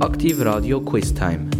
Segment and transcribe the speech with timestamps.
[0.00, 1.50] Aktiv Radio Quiz Time.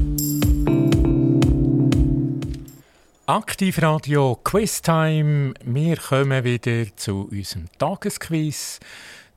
[3.27, 5.53] Aktiv Radio Quiz Time.
[5.63, 8.81] Wir kommen wieder zu unserem Tagesquiz.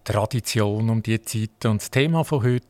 [0.05, 2.63] Tradition um die Zeit und das Thema von heute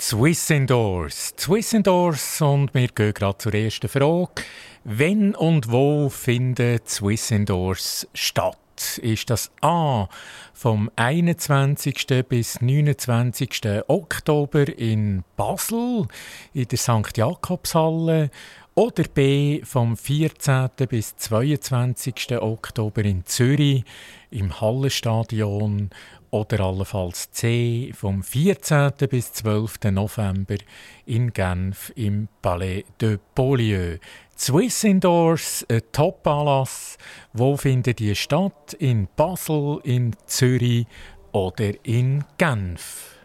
[0.00, 1.32] Swiss Indoors.
[1.38, 4.42] Swiss Indoors und wir gehen gerade zur ersten Frage.
[4.82, 8.58] Wenn und wo finden Swiss Indoors statt?
[9.02, 10.08] Ist das A
[10.52, 12.06] vom 21.
[12.28, 13.60] bis 29.
[13.88, 16.06] Oktober in Basel
[16.54, 17.16] in der St.
[17.16, 18.30] Jakobshalle
[18.74, 20.68] oder B vom 14.
[20.88, 22.38] bis 22.
[22.40, 23.84] Oktober in Zürich
[24.30, 25.90] im Hallenstadion
[26.36, 28.92] oder allenfalls C vom 14.
[29.08, 29.90] bis 12.
[29.90, 30.56] November
[31.06, 33.96] in Genf im Palais de Beaulieu.
[34.36, 36.98] Swiss Indoors, ein Top-Anlass.
[37.32, 38.74] Wo findet die statt?
[38.74, 40.86] In Basel, in Zürich
[41.32, 43.15] oder in Genf?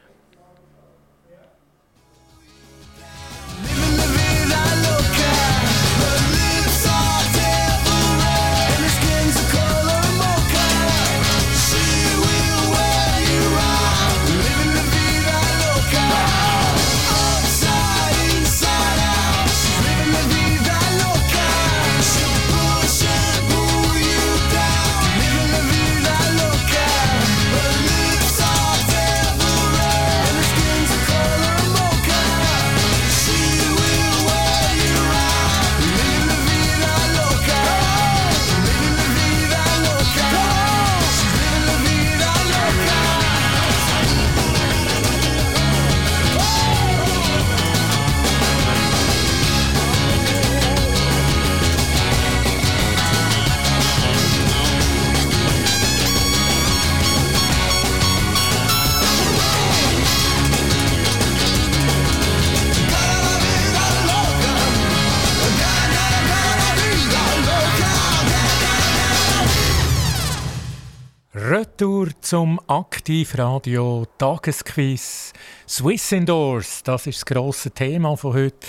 [72.32, 75.34] Zum Aktivradio Tagesquiz.
[75.68, 78.68] Swiss Indoors, das ist das grosse Thema von heute.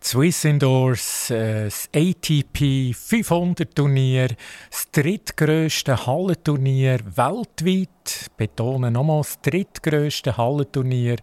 [0.00, 4.28] Swiss Indoors, äh, das ATP 500 Turnier,
[4.70, 7.88] das drittgrößte Hallenturnier weltweit.
[8.36, 11.16] Betone nochmals, das drittgrößte Hallenturnier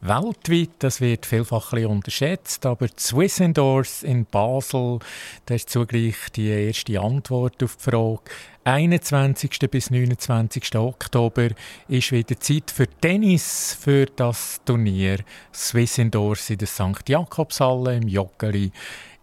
[0.00, 0.70] weltweit.
[0.80, 4.98] Das wird vielfach unterschätzt, aber Swiss Indoors in Basel,
[5.46, 8.22] das ist zugleich die erste Antwort auf die Frage.
[8.68, 9.70] 21.
[9.70, 10.76] bis 29.
[10.76, 11.48] Oktober
[11.88, 15.20] ist wieder Zeit für Tennis für das Turnier
[15.54, 17.08] Swiss Indoors in der St.
[17.08, 18.70] Jakobshalle im Joggeli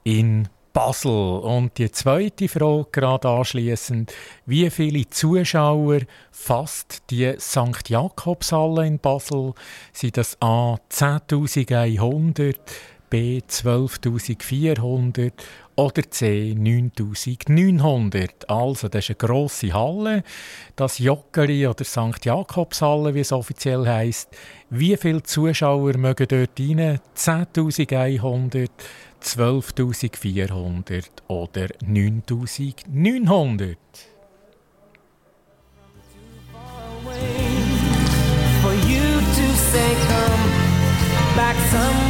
[0.03, 1.11] in Basel.
[1.11, 4.11] Und die zweite Frage gerade anschließend:
[4.47, 5.99] Wie viele Zuschauer
[6.31, 7.87] fasst die St.
[7.87, 9.53] Jakobshalle in Basel?
[9.93, 12.55] Sind das A 10.100,
[13.11, 15.33] B 12.400
[15.75, 18.49] oder C 9900.
[18.49, 20.23] Also, das ist eine grosse Halle.
[20.75, 22.23] Das Joggeli oder St.
[22.23, 24.29] Jakobshalle, wie es offiziell heisst.
[24.69, 26.99] Wie viele Zuschauer mögen dort rein?
[27.15, 28.69] 10.100,
[29.21, 33.75] 12.400 oder 9.900?
[38.61, 40.43] For you to say come
[41.35, 42.04] back some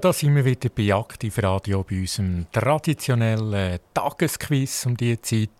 [0.00, 5.50] da sind wir wieder bei Aktiv Radio bei unserem traditionellen Tagesquiz um diese Zeit.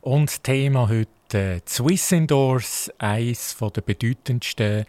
[0.00, 4.86] Und das Thema heute äh, Swiss Indoors, eines der bedeutendsten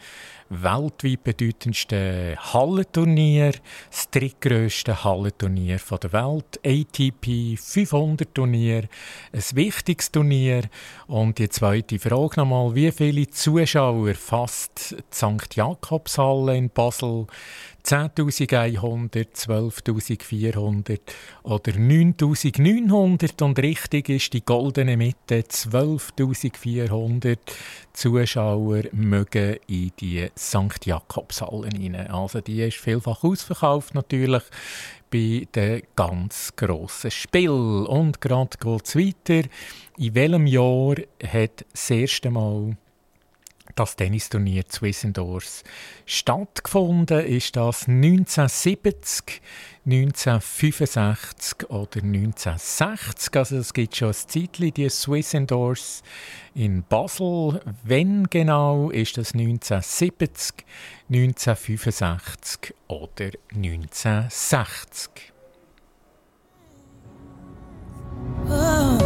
[0.49, 3.53] weltweit bedeutendsten Hallenturnier,
[3.89, 8.87] das drittgrößte Hallenturnier der Welt, ATP 500 Turnier,
[9.33, 10.63] ein wichtiges Turnier.
[11.07, 15.55] Und die zweite Frage nochmal, wie viele Zuschauer fasst die St.
[15.55, 17.25] Jakobshalle in Basel?
[17.85, 20.99] 10.100, 12.400
[21.43, 27.37] oder 9.900 und richtig ist die goldene Mitte 12.400
[27.93, 30.83] Zuschauer mögen in die St.
[30.83, 32.07] Jakobshallen rein.
[32.07, 34.43] Also die ist vielfach ausverkauft natürlich
[35.11, 37.85] bei den ganz grossen Spielen.
[37.85, 39.47] Und gerade geht es weiter.
[39.97, 42.77] In welchem Jahr hat das erste Mal
[43.75, 45.63] das Tennisturnier Swiss Indoors
[46.05, 47.25] stattgefunden.
[47.25, 49.41] Ist das 1970,
[49.85, 53.35] 1965 oder 1960?
[53.35, 56.03] Also es gibt schon ein Zeitchen, die Swiss Indoors
[56.53, 57.61] in Basel.
[57.83, 60.65] Wenn genau, ist das 1970,
[61.09, 65.33] 1965 oder 1960?
[68.47, 69.05] Oh,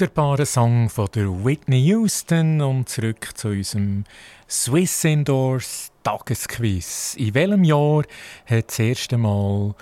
[0.00, 4.04] Ein wunderbarer Song von der Whitney Houston und zurück zu unserem
[4.48, 7.16] Swiss Indoors Tagesquiz.
[7.18, 8.04] In welchem Jahr
[8.46, 9.74] hat das erste Mal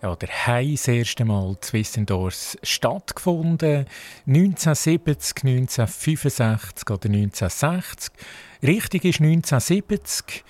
[0.00, 3.84] oder haben das erste Mal Swiss Indoors stattgefunden.
[4.26, 8.14] 1970, 1965 oder 1960.
[8.62, 10.42] Richtig ist 1970.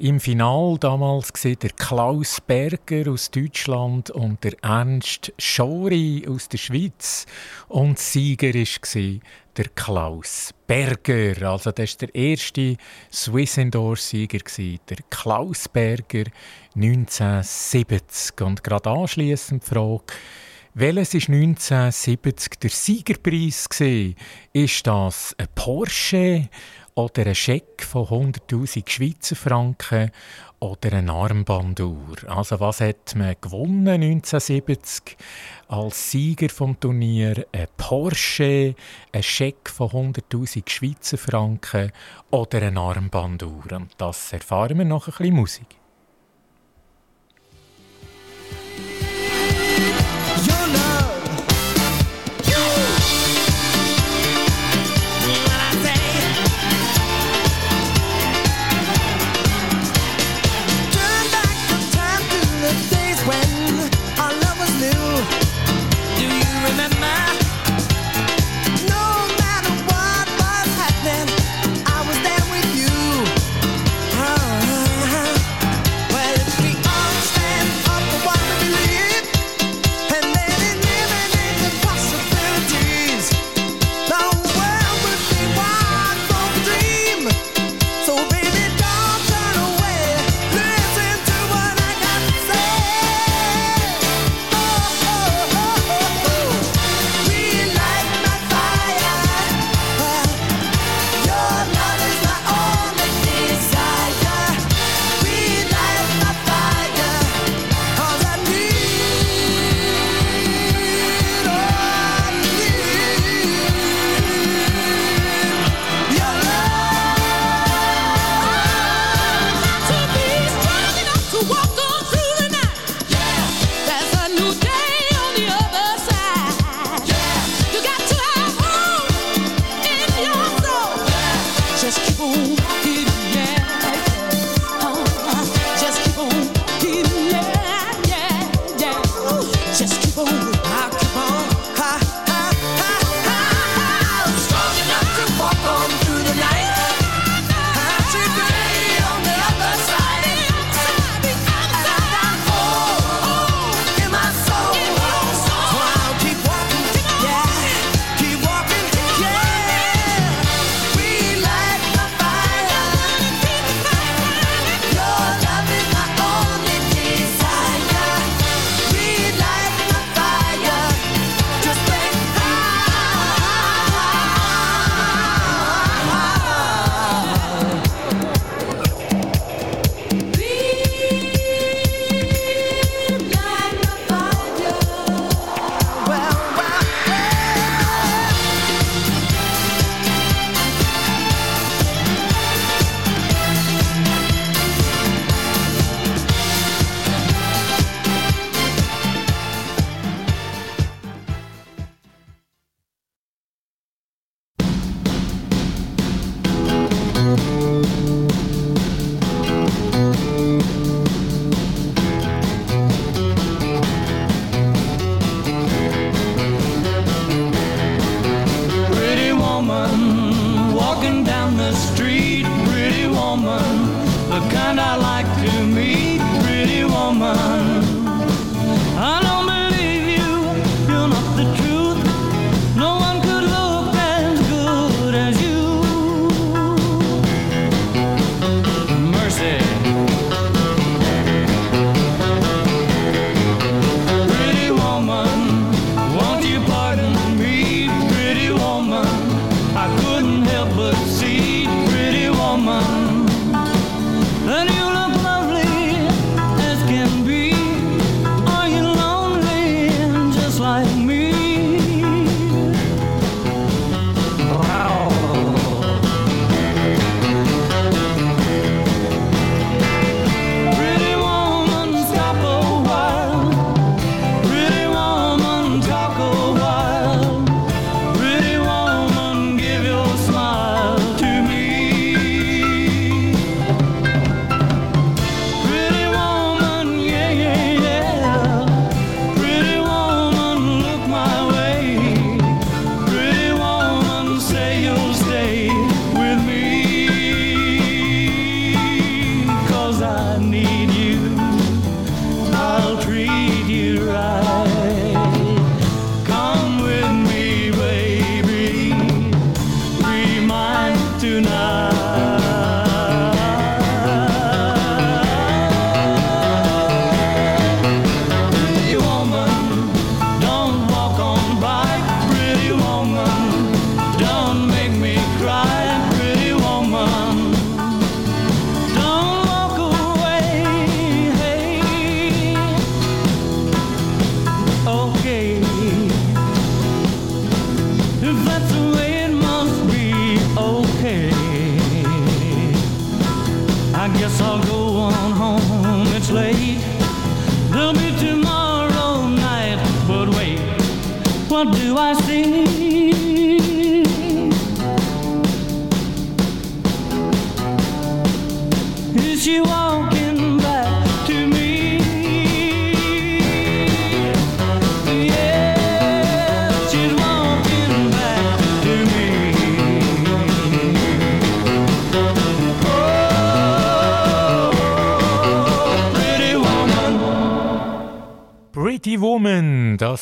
[0.00, 6.58] Im Final damals war der Klaus Berger aus Deutschland und der Ernst Schori aus der
[6.58, 7.26] Schweiz.
[7.66, 9.20] Und Sieger war
[9.56, 11.50] der Klaus Berger.
[11.50, 12.76] Also das war der erste
[13.12, 14.38] Swiss Indoor-Sieger,
[14.88, 16.30] der Klaus Berger
[16.76, 18.40] 1970.
[18.42, 20.04] Und gerade anschliessend die Frage,
[20.74, 23.66] welches war 1970 der Siegerpreis?
[24.52, 26.48] Ist das ein Porsche
[26.98, 30.10] oder ein Scheck von 100.000 Schweizer Franken
[30.58, 32.16] oder eine Armbanduhr?
[32.26, 35.16] Also was hat man gewonnen 1970
[35.68, 37.46] als Sieger vom Turnier?
[37.52, 38.74] Ein Porsche,
[39.12, 41.92] ein Scheck von 100.000 Schweizer Franken
[42.32, 43.70] oder eine Armbanduhr?
[43.70, 45.77] Und das erfahren wir noch ein bisschen Musik.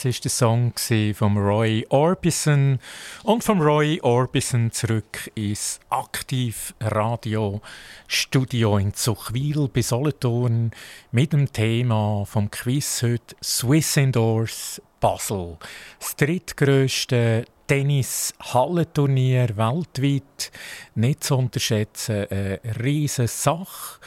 [0.07, 0.73] Ist der Song
[1.15, 2.79] von Roy Orbison
[3.25, 7.61] und vom Roy Orbison zurück ins Aktiv Radio
[8.07, 10.71] Studio in Zuchwil bei Solothurn
[11.11, 15.59] mit dem Thema vom Quiz heute Swiss Indoors Basel.
[15.99, 20.53] Das drittgrößte Tennis-Hallenturnier weltweit.
[20.95, 23.99] Nicht zu unterschätzen, eine riesige Sache.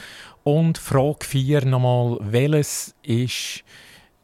[0.44, 3.62] Und Frage 4 nochmal, welches ist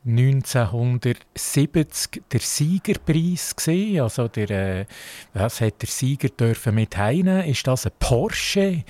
[0.07, 4.01] 1970 der Siegerpreis gesehen.
[4.01, 4.87] Also der, äh,
[5.35, 7.49] was hat der Sieger dürfen mit heine?
[7.49, 8.85] Ist das ein Porsche?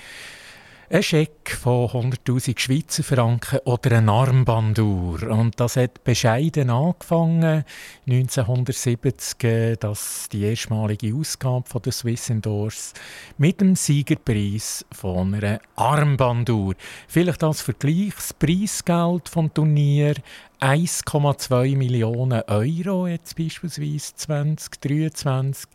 [0.89, 5.21] Ein Scheck von 100.000 Schweizer Franken oder eine Armbanduhr.
[5.23, 7.65] Und das hat bescheiden angefangen,
[8.05, 12.93] 1970, äh, dass die erstmalige Ausgabe von der Swiss Indoors
[13.37, 16.75] mit dem Siegerpreis von einer Armbanduhr.
[17.09, 20.15] Vielleicht als Vergleich, das Preisgeld vom Turnier
[20.59, 25.69] 1,2 Millionen Euro jetzt beispielsweise 2023.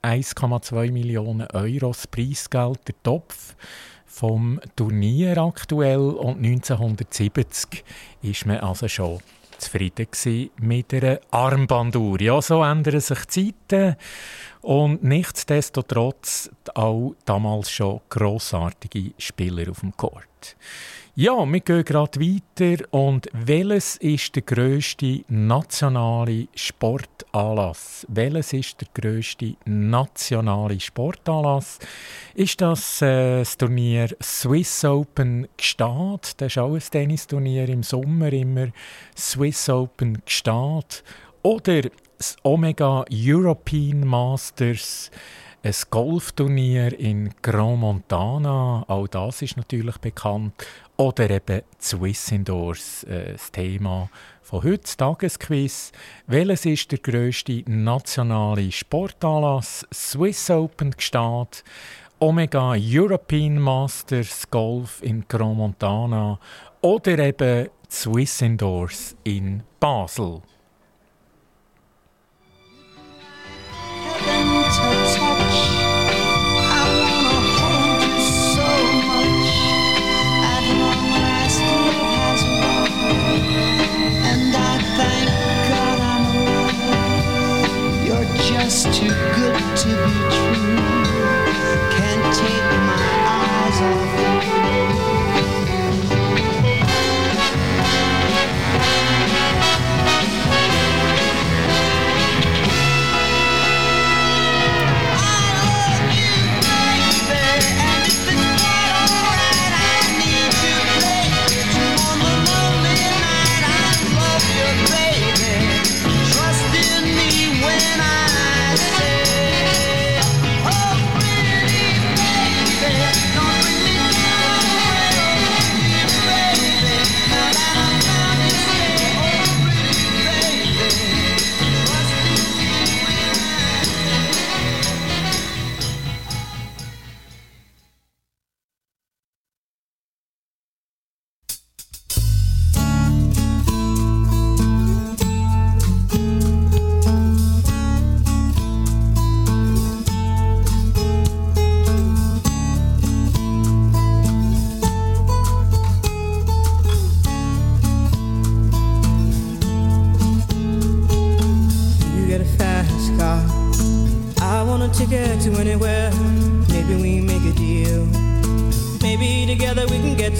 [0.00, 3.56] 1,2 Millionen Euro das Preisgeld, der Topf
[4.06, 7.84] vom Turnier aktuell und 1970
[8.22, 9.18] ist man also schon
[9.58, 12.20] zufrieden mit einer Armbanduhr.
[12.20, 13.96] Ja, so ändern sich die Zeiten
[14.60, 20.56] und nichtsdestotrotz auch damals schon grossartige Spieler auf dem Court.
[21.20, 22.84] Ja, wir gehen gerade weiter.
[22.92, 28.06] Und welches ist der grösste nationale Sportanlass?
[28.08, 31.80] Welches ist der grösste nationale Sportanlass?
[32.36, 36.40] Ist das äh, das Turnier Swiss Open Gstaad?
[36.40, 38.68] Das ist auch ein Tennisturnier im Sommer immer.
[39.16, 41.02] Swiss Open Gstaad.
[41.42, 41.82] Oder
[42.16, 45.10] das Omega European Masters
[45.62, 50.54] ein Golfturnier in Grand Montana, auch das ist natürlich bekannt.
[50.96, 54.08] Oder eben Swiss Indoors, äh, das Thema
[54.42, 55.92] von heute, Tagesquiz.
[56.26, 59.86] Welches ist der grösste nationale Sportanlass?
[59.92, 61.64] Swiss Open gestartet,
[62.20, 66.38] Omega European Masters Golf in Grand Montana
[66.80, 70.42] oder eben Swiss Indoors in Basel.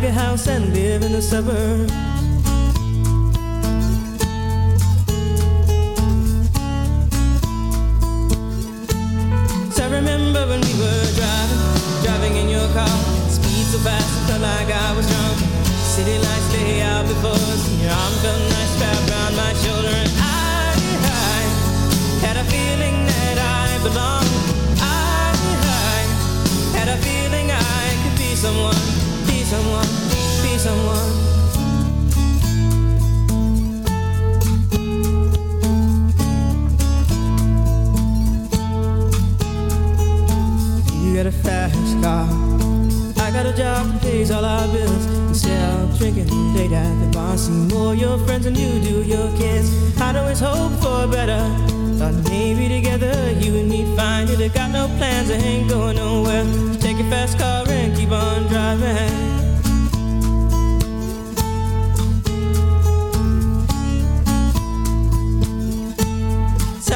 [0.00, 2.13] bigger house and live in the suburbs.
[41.24, 42.26] get a fast car.
[43.24, 45.06] I got a job that pays all our bills.
[45.28, 49.30] Instead of drinking late at the bar, some more your friends than you do your
[49.38, 49.70] kids.
[50.00, 51.42] I'd always hope for better.
[51.98, 54.40] Thought maybe together you and me find it.
[54.40, 56.44] I got no plans, I ain't going nowhere.
[56.44, 59.32] So take your fast car and keep on driving.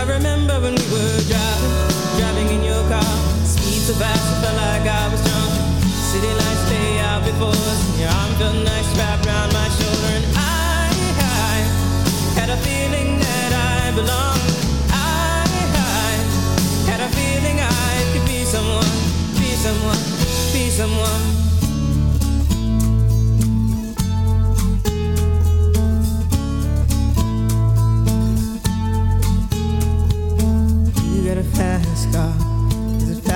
[0.01, 1.88] I remember when we were driving
[3.89, 5.53] survived, so felt like I was drunk.
[6.13, 10.13] City lights stay out before us, and your arm felt nice wrapped around my shoulder.
[10.19, 10.93] And I,
[11.49, 11.57] I
[12.37, 14.45] had a feeling that I belonged.
[14.93, 15.41] I,
[15.73, 16.13] I
[16.91, 18.93] had a feeling I could be someone,
[19.41, 20.03] be someone,
[20.53, 21.25] be someone.
[31.25, 32.48] Got a fast car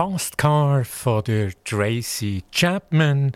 [0.00, 3.32] Fast Car von der Tracy Chapman.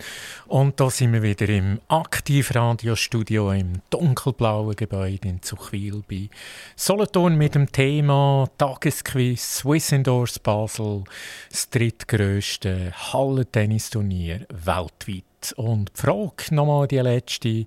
[0.47, 6.27] Und da sind wir wieder im Aktivradiostudio im dunkelblauen Gebäude in Zuchwil bei
[6.75, 11.03] Solothurn mit dem Thema Tagesquiz Swiss Indoors Basel,
[11.51, 15.34] das drittgrößte Hallentennisturnier weltweit.
[15.53, 17.65] Und die Frage, nochmal die letzte,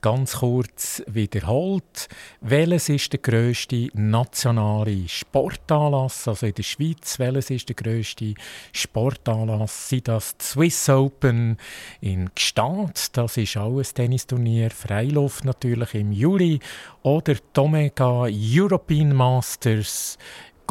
[0.00, 2.08] ganz kurz wiederholt.
[2.40, 8.34] Welches ist der grösste nationale Sportanlass, also in der Schweiz, welches ist der grösste
[8.72, 9.88] Sportanlass?
[9.88, 11.58] Sind das die Swiss Open
[12.00, 16.60] in Gstaad, das ist auch ein Tennisturnier, Freiluft natürlich im Juli,
[17.02, 20.18] oder die Omega European Masters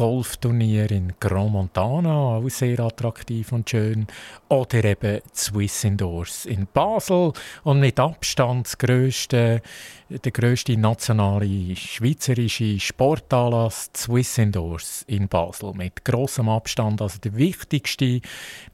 [0.00, 4.06] Golfturnier in Grand Montana, auch sehr attraktiv und schön.
[4.48, 7.34] Oder eben Swiss Indoors in Basel
[7.64, 9.60] und mit Abstand das grösste,
[10.08, 15.74] der grösste nationale schweizerische Sportanlass Swiss Indoors in Basel.
[15.74, 18.22] Mit großem Abstand, also der wichtigste,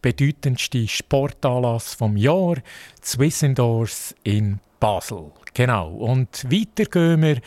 [0.01, 2.59] bedeutendste Sportanlass vom Jahr,
[3.03, 5.33] Swiss Indoors in Basel.
[5.55, 5.91] Genau.
[5.91, 7.41] Und weiter gehen wir,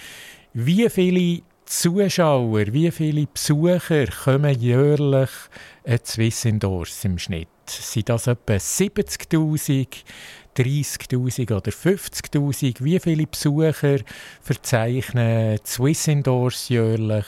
[0.51, 5.29] wie viele Zuschauer, wie viele Besucher kommen jährlich
[5.83, 7.47] äh, Swiss Indoors im Schnitt?
[7.67, 9.87] Sind das etwa 70'000,
[10.57, 12.83] 30'000 oder 50'000?
[12.83, 13.99] Wie viele Besucher
[14.41, 17.27] verzeichnen Swiss Indoors jährlich?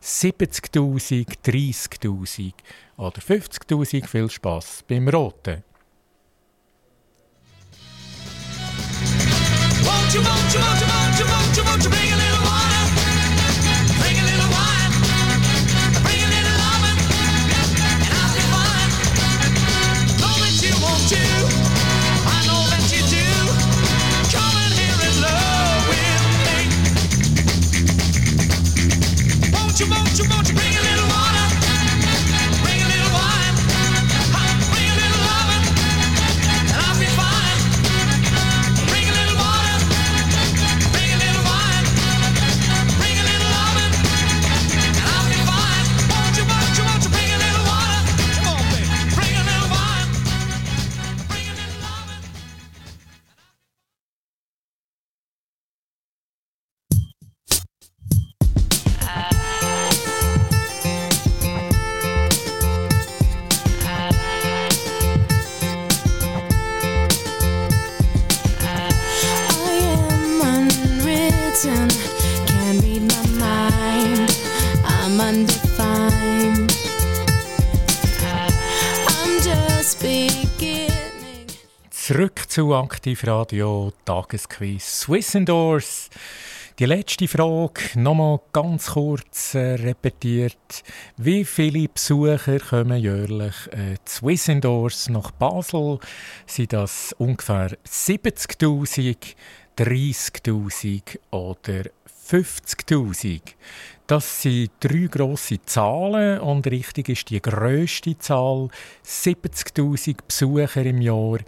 [0.00, 2.52] 70'000, 30'000
[2.98, 4.06] oder 50'000?
[4.06, 5.64] Viel Spaß beim Roten.
[9.82, 10.60] Won't you, won't you,
[11.26, 12.21] won't you,
[29.80, 30.71] won't you, won't you,
[82.52, 86.10] zu Aktivradio Tagesquiz Swiss Indoors.
[86.78, 90.82] Die letzte Frage nochmal ganz kurz äh, repetiert.
[91.16, 95.98] Wie viele Besucher kommen jährlich äh, Swiss Indoors nach Basel?
[96.44, 99.34] Sind das ungefähr 70.000,
[99.78, 101.84] 30.000 oder
[102.28, 103.40] 50.000?
[104.12, 108.68] Das sind drei grosse Zahlen und richtig ist die grösste Zahl
[109.06, 111.38] 70.000 Besucher im Jahr.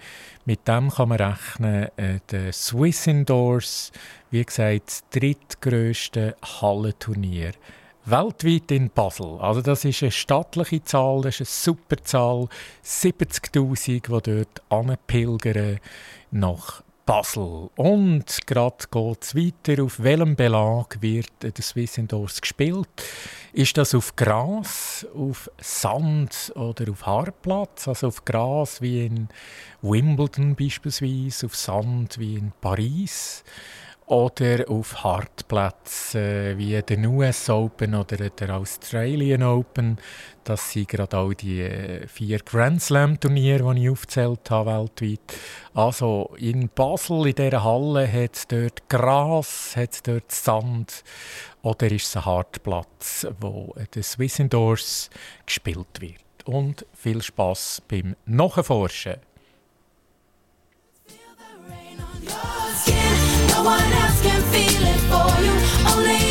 [0.47, 3.93] Mit dem kann man rechnen, äh, der Swiss Indoors,
[4.31, 7.53] wie gesagt, das drittgrößte Hallenturnier
[8.07, 9.37] weltweit in Basel.
[9.41, 12.49] Also das ist eine stattliche Zahl, das ist eine super Zahl.
[12.83, 15.81] 70'000, die dort anpilgern
[16.31, 17.71] nach Basel.
[17.77, 19.83] Und gerade geht es weiter.
[19.83, 22.89] Auf welchem Belag wird der Swiss Indoors gespielt?
[23.53, 27.89] Ist das auf Gras, auf Sand oder auf Hartplatz?
[27.89, 29.29] Also auf Gras wie in
[29.83, 33.45] Wimbledon beispielsweise, auf Sand wie in Paris
[34.07, 39.99] oder auf Hartplätzen wie den US Open oder der Australian Open.
[40.45, 45.39] Das sind gerade auch die äh, vier Grand Slam Turniere, die ich aufgezählt habe weltweit.
[45.73, 51.03] Also in Basel, in dieser Halle, hat es dort Gras, hat es dort Sand
[51.63, 55.09] oder ist es ein Hartplatz, wo der Swiss Indoors
[55.47, 56.21] gespielt wird.
[56.45, 59.17] Und viel Spaß beim Nachforschen.
[62.25, 62.64] No
[63.65, 65.55] one else can feel it for you.
[65.97, 66.24] Only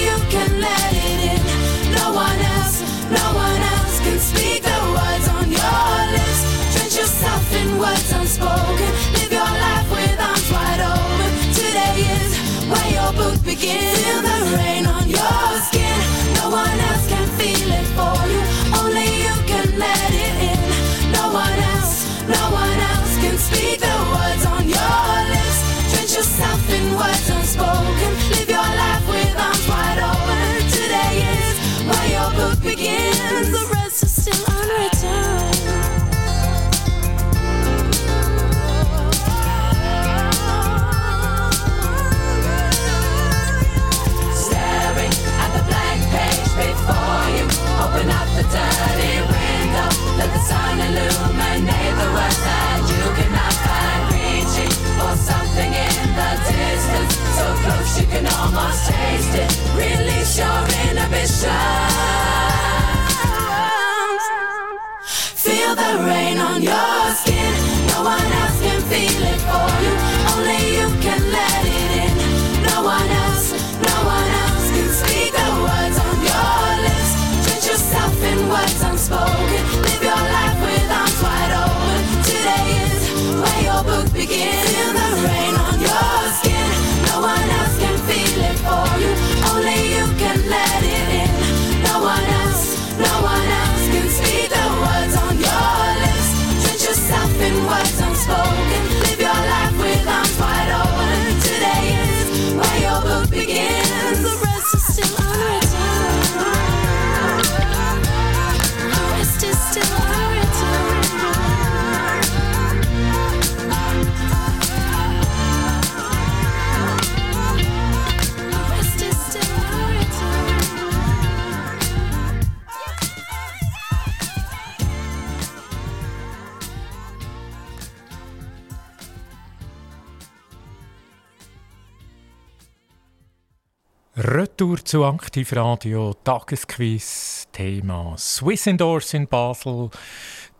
[134.93, 139.89] zu Aktivradio, Tagesquiz, Thema Swiss Indoors in Basel,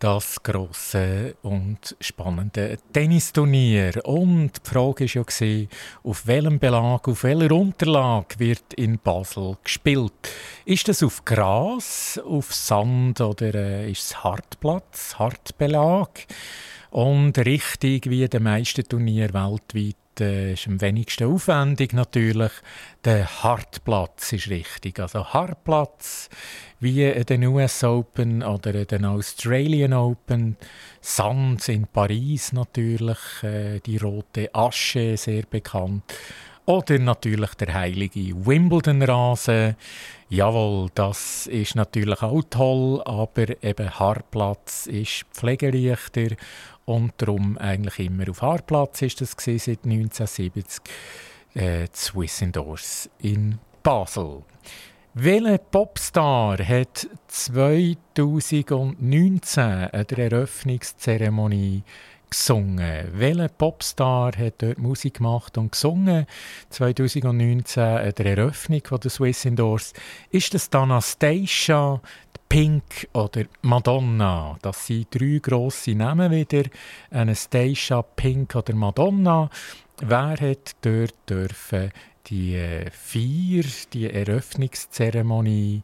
[0.00, 4.04] das große und spannende Tennisturnier.
[4.04, 5.66] Und die Frage war ja,
[6.02, 10.12] auf welchem Belag, auf welcher Unterlage wird in Basel gespielt?
[10.64, 16.10] Ist das auf Gras, auf Sand oder äh, ist es Hartplatz, Hartbelag?
[16.90, 22.52] Und richtig wie die meisten Turniere weltweit ist am wenigsten aufwendig natürlich.
[23.04, 25.00] Der Hartplatz ist richtig.
[25.00, 26.28] Also Hartplatz
[26.80, 30.56] wie den US Open oder den Australian Open.
[31.00, 36.04] Sand in Paris natürlich, äh, die rote Asche sehr bekannt.
[36.66, 39.76] Oder natürlich der heilige Wimbledon-Rasen.
[40.30, 46.34] Jawohl, das ist natürlich auch toll, aber eben Hartplatz ist pflegeleichter
[46.84, 50.82] und darum eigentlich immer auf Hartplatz ist das seit 1970
[51.54, 54.42] äh, Swiss Indoors in Basel.
[55.14, 61.84] Welcher Popstar hat 2019 an der Eröffnungszeremonie
[62.28, 63.08] gesungen?
[63.12, 66.26] Welcher Popstar hat dort Musik gemacht und gesungen?
[66.70, 69.92] 2019 an der Eröffnung von der Swiss Indoors.
[70.30, 72.00] Ist das Anastasia,
[72.54, 74.56] Pink oder Madonna?
[74.62, 76.62] Das sind drei grosse Namen wieder.
[77.10, 79.50] Anastasia, Pink oder Madonna.
[79.98, 81.90] Wer hat dort dürfen
[82.28, 85.82] die äh, Feier, die Eröffnungszeremonie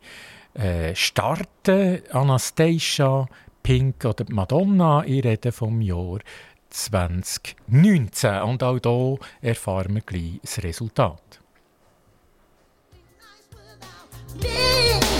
[0.54, 2.02] äh, starten?
[2.12, 3.26] Anastasia,
[3.64, 5.02] Pink oder Madonna.
[5.04, 6.20] Ich rede vom Jahr
[6.68, 8.42] 2019.
[8.42, 11.40] Und auch hier erfahren wir gleich das Resultat.
[14.40, 15.19] Being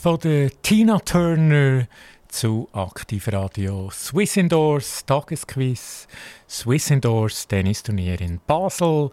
[0.00, 1.86] von der Tina Turner
[2.26, 6.08] zu Aktivradio Swiss Indoors Tagesquiz.
[6.48, 9.10] Swiss Indoors Tennisturnier in Basel.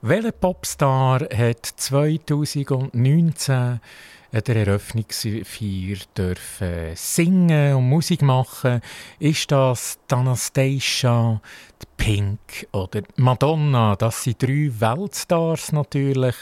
[0.00, 3.80] Welcher Popstar hat 2019 an
[4.32, 8.80] der Eröffnungsfeier dürfen singen und Musik machen.
[9.18, 11.40] Ist das Anastasia,
[11.96, 13.96] Pink oder Madonna?
[13.96, 16.36] Das sind drei Weltstars natürlich,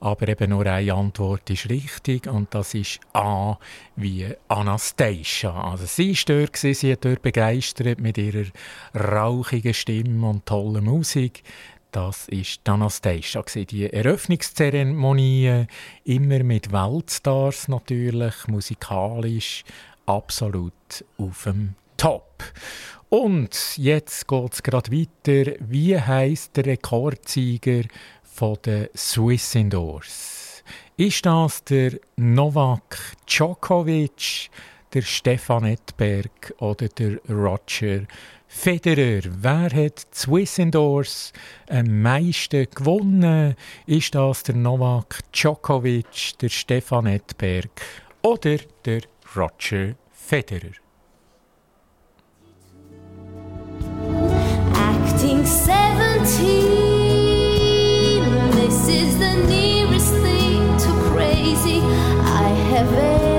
[0.00, 3.56] aber eben nur eine Antwort ist richtig und das ist A
[3.96, 5.52] wie Anastasia.
[5.52, 8.46] Also sie war dort, sie hat dort begeistert mit ihrer
[8.94, 11.42] rauchigen Stimme und tollen Musik.
[11.92, 13.42] Das ist Anastasia.
[13.54, 15.66] Die Eröffnungszeremonie
[16.04, 19.62] immer mit Weltstars natürlich, musikalisch
[20.06, 20.72] absolut
[21.18, 22.44] auf dem Top.
[23.10, 25.52] Und jetzt geht es gerade weiter.
[25.60, 27.82] Wie heißt der Rekordsieger
[28.22, 30.64] von der Swiss Indoors?
[30.96, 34.48] Ist das der Novak Djokovic,
[34.94, 38.06] der Stefan Edberg oder der Roger
[38.54, 41.32] Federer, wer hat Swiss Indoors
[41.68, 43.56] am meisten gewonnen?
[43.86, 47.70] Ist das der Novak Djokovic, der Stefan Edberg
[48.22, 49.00] oder der
[49.34, 50.76] Roger Federer?
[54.74, 55.82] Acting 17,
[58.52, 61.80] this is the nearest thing to crazy
[62.22, 63.31] I have ever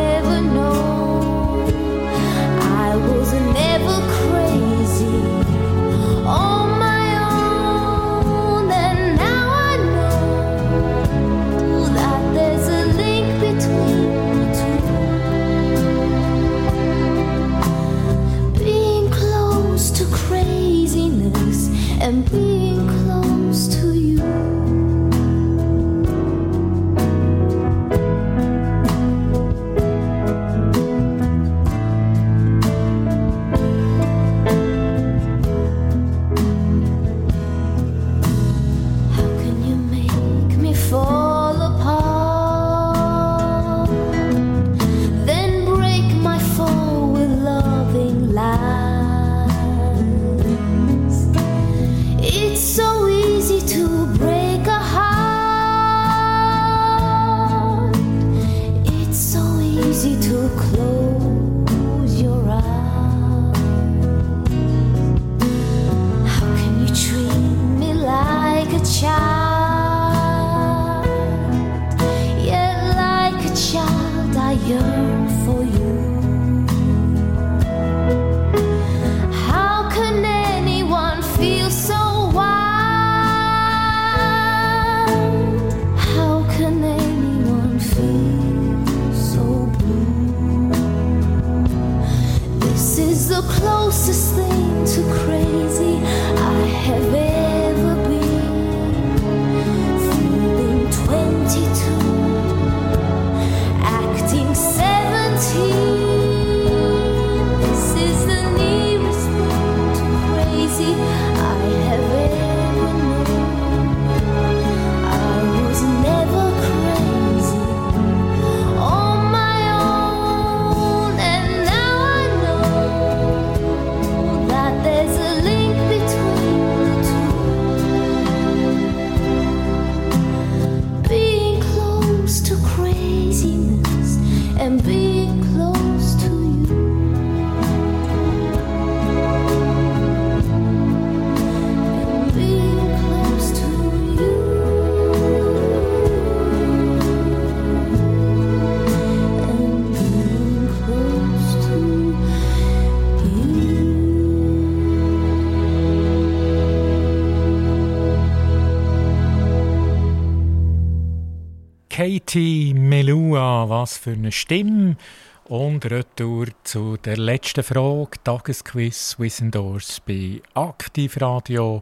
[163.83, 164.95] was für eine Stimme.
[165.43, 168.11] Und Retour zu der letzten Frage.
[168.23, 171.81] Tagesquiz Swiss Indoors bei Aktivradio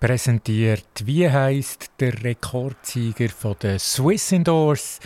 [0.00, 1.02] präsentiert.
[1.04, 4.98] Wie heißt der Rekordsieger von der Swiss Indoors?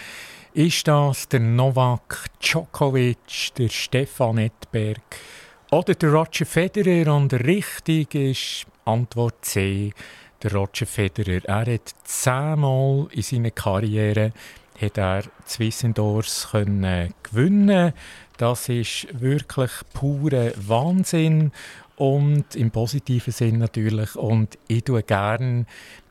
[0.55, 5.03] Ist das der Novak Djokovic, der Stefan Edberg
[5.73, 7.13] oder der Roger Federer?
[7.13, 9.93] Und richtig ist Antwort C,
[10.45, 11.41] der Roger Federer.
[11.45, 14.33] Er hat zehnmal in seiner Karriere
[14.81, 15.23] hat er
[15.83, 17.93] Indoors können gewinnen.
[18.37, 21.53] Das ist wirklich pure Wahnsinn
[21.97, 24.17] und im positiven Sinn natürlich.
[24.17, 25.67] Und ich tue gerne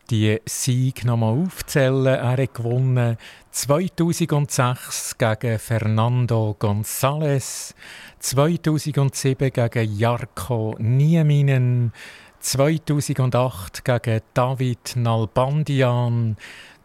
[0.09, 2.05] die Sieg nochmal aufzählen.
[2.05, 3.17] Er hat gewonnen
[3.51, 7.74] 2006 gegen Fernando González,
[8.20, 11.91] 2007 gegen Jarko Nieminen,
[12.39, 16.38] 2008 gegen David Nalbandian,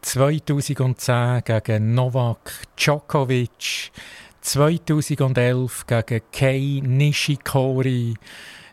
[0.05, 3.91] 2010 gegen Novak Djokovic,
[4.43, 8.15] 2011 gegen Kei Nishikori,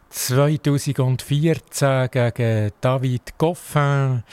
[0.09, 4.23] 2014 gegen David Goffin,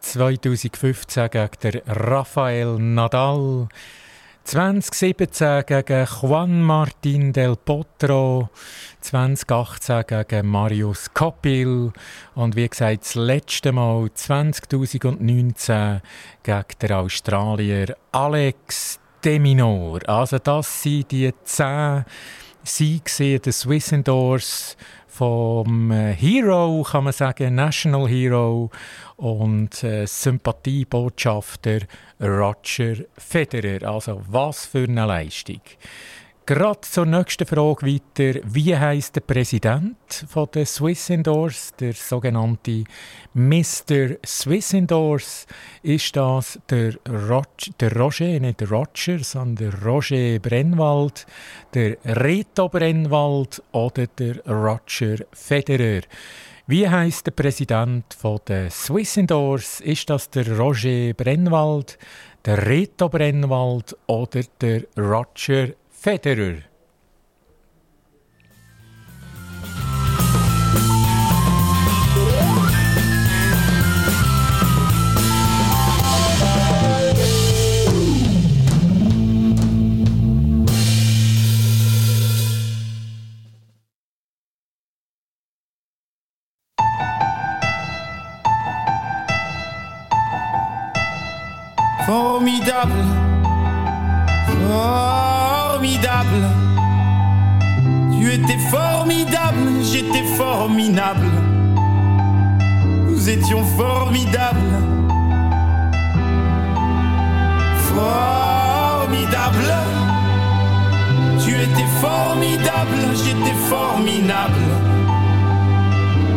[0.00, 3.68] 2015 gegen Rafael Nadal,
[4.46, 8.48] 2017 gegen Juan Martín del Potro,
[9.00, 11.92] 2018 gegen Marius Koppil
[12.36, 16.00] und wie gesagt das letzte Mal 2019
[16.44, 20.08] gegen den Australier Alex Deminor.
[20.08, 22.04] Also das sind die zehn
[22.62, 24.76] Siege der Swiss Indoors
[25.16, 28.70] vom äh, Hero, kann man sagen, National Hero
[29.16, 31.78] und äh, Sympathiebotschafter
[32.20, 33.88] Roger Federer.
[33.88, 35.62] Also was für eine Leistung.
[36.48, 38.38] Gerade zur nächsten Frage weiter.
[38.44, 39.96] Wie heißt der Präsident
[40.28, 42.84] von der Swiss Indoors, der sogenannte
[43.34, 44.14] Mr.
[44.24, 45.44] Swiss Indoors?
[45.82, 46.94] Ist das der,
[47.28, 47.48] Rog
[47.80, 51.26] der Roger, nicht der Roger, sondern der Roger Brennwald,
[51.74, 56.02] der Reto Brennwald oder der Roger Federer?
[56.68, 59.80] Wie heißt der Präsident von der Swiss Indoors?
[59.80, 61.98] Ist das der Roger Brennwald,
[62.44, 65.70] der Reto Brennwald oder der Roger
[66.06, 66.62] Fetterür.
[92.06, 93.15] Formidable
[98.56, 101.26] Tu étais formidable, j'étais formidable.
[103.06, 104.58] Nous étions formidables.
[107.94, 109.74] Formidable.
[111.44, 114.54] Tu étais formidable, j'étais formidable.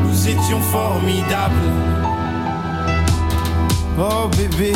[0.04, 1.54] Nous étions formidables.
[3.98, 4.74] Oh bébé,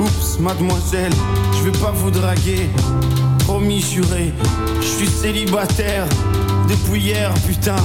[0.00, 1.12] oups, mademoiselle,
[1.52, 2.68] je vais pas vous draguer.
[3.46, 4.32] Promis juré,
[4.80, 6.06] je suis célibataire
[6.70, 7.76] depuis hier, putain.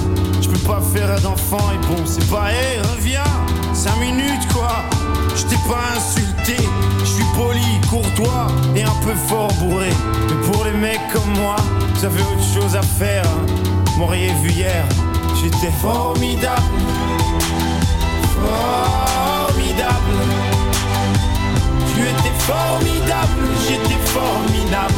[0.41, 3.23] Je peux pas faire d'enfant et bon, c'est pas, hé, reviens,
[3.73, 4.83] 5 minutes quoi.
[5.35, 6.55] Je t'ai pas insulté,
[6.99, 9.89] je suis poli, courtois et un peu fort bourré.
[10.29, 11.55] Mais pour les mecs comme moi,
[11.95, 13.25] vous avez autre chose à faire.
[13.25, 13.45] Hein.
[13.97, 14.85] M'auriez vu hier,
[15.41, 16.61] j'étais formidable.
[18.35, 19.95] Formidable.
[21.93, 24.93] Tu étais formidable, j'étais formidable.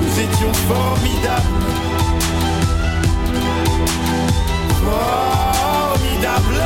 [0.00, 1.89] Nous étions formidables.
[4.84, 6.60] Formidable.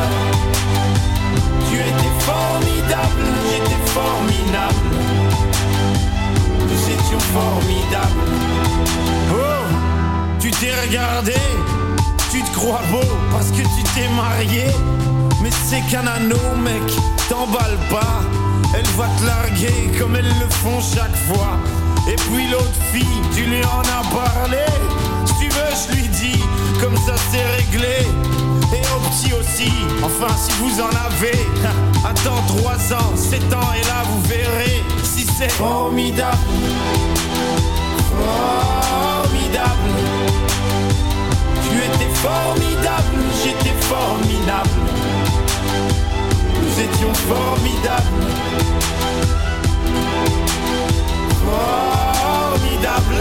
[1.68, 4.84] Tu étais formidable, j'étais formidable.
[6.60, 8.24] Nous étions formidables.
[9.32, 9.64] Oh,
[10.40, 11.36] tu t'es regardé,
[12.30, 14.66] tu te crois beau parce que tu t'es marié.
[15.42, 16.82] Mais c'est qu'un anneau, mec,
[17.28, 18.22] t'emballe pas.
[18.76, 21.58] Elle va te larguer comme elles le font chaque fois.
[22.08, 24.64] Et puis l'autre fille, tu lui en as parlé.
[25.26, 26.42] Si tu veux, je lui dis,
[26.80, 28.06] comme ça c'est réglé.
[28.72, 29.72] Et au petit aussi,
[30.02, 31.46] enfin si vous en avez.
[32.04, 36.36] Attends 3 ans, 7 ans, et là vous verrez si c'est formidable.
[38.10, 39.94] Formidable.
[41.62, 44.70] Tu étais formidable, j'étais formidable.
[46.62, 48.24] Nous étions formidables.
[51.44, 53.20] Formidable.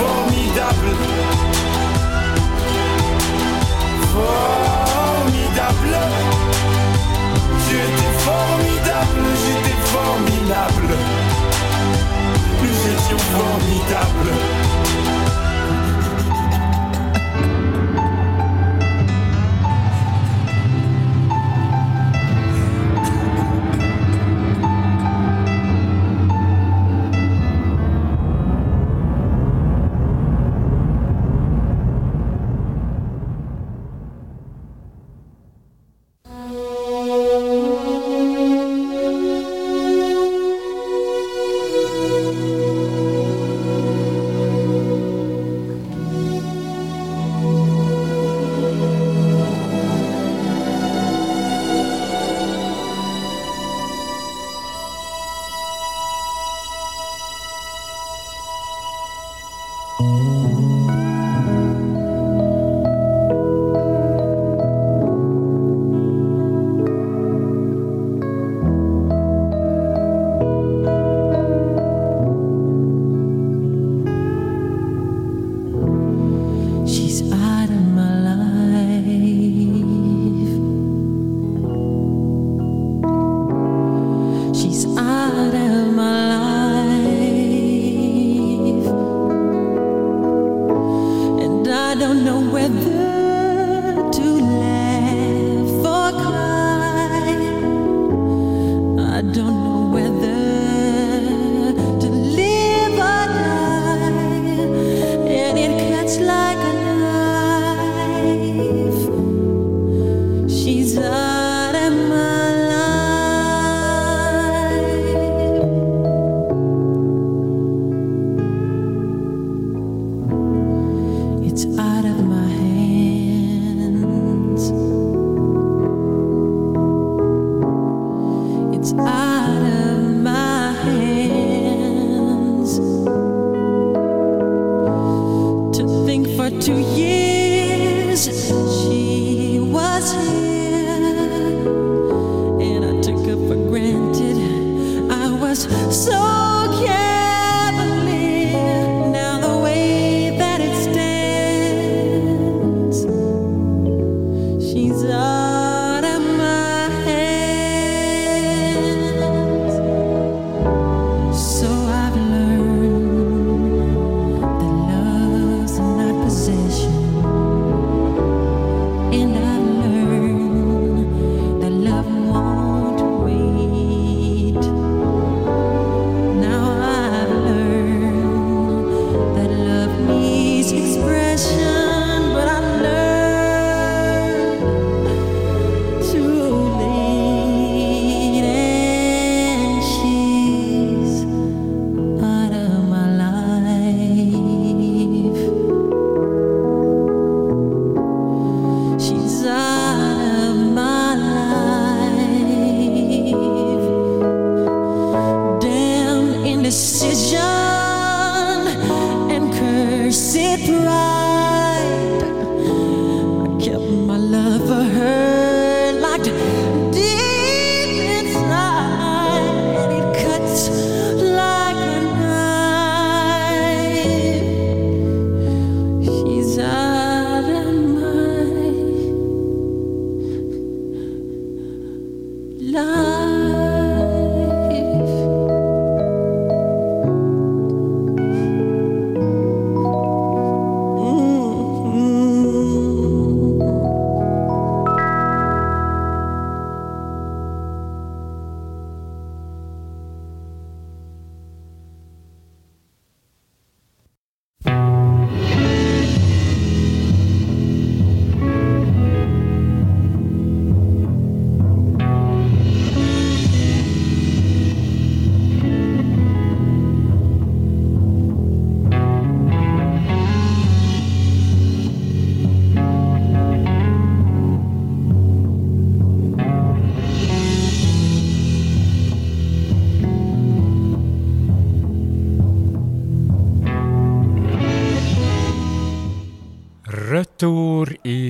[0.00, 0.96] Formidable.
[4.14, 5.94] Formidable.
[7.68, 10.94] Tu étais formidable, j'étais formidable.
[12.62, 14.79] Nous étions formidables.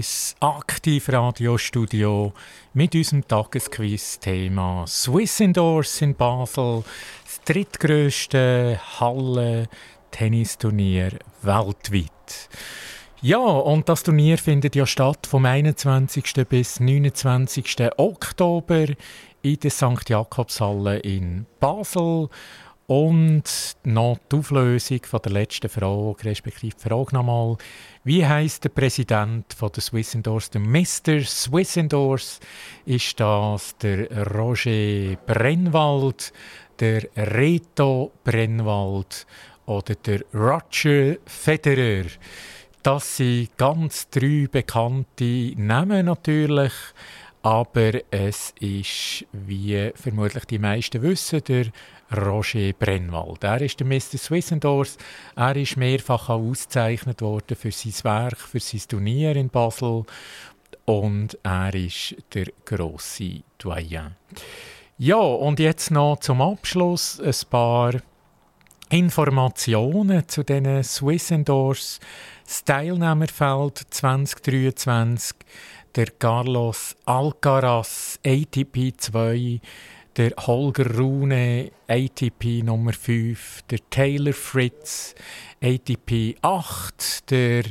[0.00, 2.32] Ins Aktivradiostudio
[2.72, 6.84] mit unserem Tagesquiz-Thema Swiss Indoors in Basel,
[7.22, 12.48] das drittgrößte Halle-Tennisturnier weltweit.
[13.20, 16.46] Ja, und das Turnier findet ja statt vom 21.
[16.48, 17.76] bis 29.
[17.98, 18.86] Oktober
[19.42, 20.08] in der St.
[20.08, 22.30] Jakobshalle in Basel.
[22.90, 23.44] Und
[23.84, 27.56] noch die Auflösung von der letzten Frage, respektive die Frage nochmal.
[28.02, 30.50] Wie heißt der Präsident von der Swiss Indoors?
[30.50, 31.20] Der Mr.
[31.24, 32.40] Swiss Indoors
[32.86, 36.32] ist das der Roger Brennwald,
[36.80, 39.24] der Reto Brennwald
[39.66, 42.06] oder der Roger Federer.
[42.82, 46.72] Das sind ganz drei bekannte Namen natürlich,
[47.42, 51.66] aber es ist, wie vermutlich die meisten wissen, der
[52.16, 53.44] Roger Brennwald.
[53.44, 54.18] Er ist der Mr.
[54.18, 54.98] Swiss Indoors.
[55.36, 60.04] Er ist mehrfach ausgezeichnet worden für sein Werk, für sein Turnier in Basel
[60.84, 64.16] und er ist der grosse Doyen.
[64.98, 67.94] Ja, und jetzt noch zum Abschluss ein paar
[68.90, 72.00] Informationen zu den Swiss Indoors.
[72.44, 75.36] Das Teilnehmerfeld 2023,
[75.94, 79.60] der Carlos Alcaraz ATP 2,
[80.16, 85.14] der Holger Rune ATP Nummer 5, der Taylor Fritz
[85.62, 87.64] ATP 8, der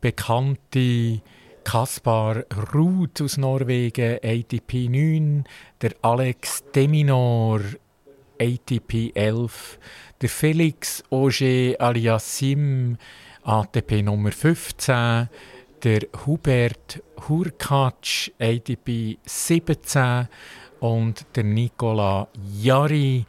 [0.00, 1.20] bekannte
[1.64, 5.44] Kaspar Ruud aus Norwegen ATP 9,
[5.80, 7.60] der Alex Deminor
[8.40, 9.78] ATP 11,
[10.20, 12.96] der Felix Auger Aliassim
[13.44, 15.28] ATP Nummer 15,
[15.82, 20.28] der Hubert Hurkacz ATP 17
[20.82, 22.26] und der Nicola
[22.60, 23.24] Jari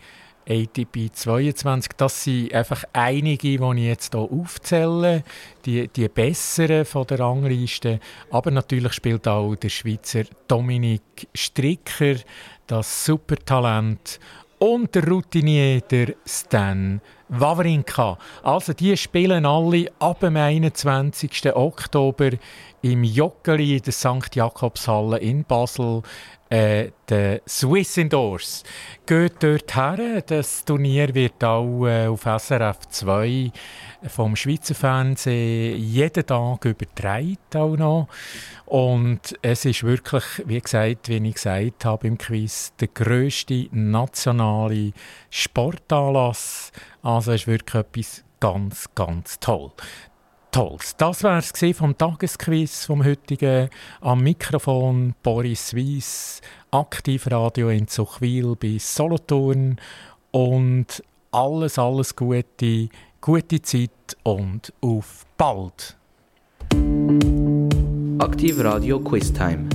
[0.49, 1.91] ATP 22.
[1.95, 5.23] Das sind einfach einige, die ich jetzt hier aufzähle,
[5.63, 7.99] die, die besseren von der Rangliste.
[8.31, 12.15] Aber natürlich spielt auch der Schweizer Dominik Stricker,
[12.65, 14.19] das Supertalent
[14.57, 18.17] und der Routinier, der Stan Wawrinka.
[18.41, 21.55] Also die spielen alle ab dem 21.
[21.55, 22.31] Oktober
[22.81, 24.35] im Joggeli in der St.
[24.35, 26.01] Jakobshalle in Basel
[26.53, 28.63] äh, der Swiss Indoors.
[29.07, 30.21] Geht dort her.
[30.21, 33.51] Das Turnier wird auch äh, auf SRF 2
[34.07, 38.07] vom Schweizer Fernsehen jeden Tag übertragen auch noch.
[38.67, 44.93] Und es ist wirklich, wie gesagt, wie ich gesagt habe im Quiz, der grösste nationale
[45.31, 46.71] Sportanlass.
[47.01, 49.71] Also es ist wirklich etwas ganz, ganz toll.
[50.53, 50.95] Tolles.
[50.97, 53.69] Das war es vom Tagesquiz vom heutigen
[54.01, 59.77] am Mikrofon Boris Weiss, Aktivradio in Zuchwil bis Solothurn
[60.29, 62.89] und alles, alles Gute,
[63.19, 63.89] gute Zeit
[64.21, 65.97] und auf bald.
[68.19, 69.67] Aktiv Radio Quiz Time.